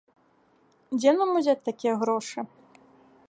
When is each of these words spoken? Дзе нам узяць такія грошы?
Дзе 0.99 1.11
нам 1.19 1.29
узяць 1.41 1.63
такія 1.69 1.95
грошы? 2.05 2.39